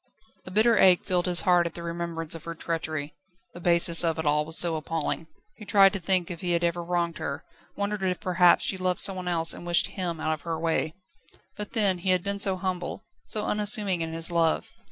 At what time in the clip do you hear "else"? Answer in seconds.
9.27-9.53